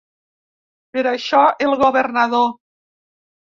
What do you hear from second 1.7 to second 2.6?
governador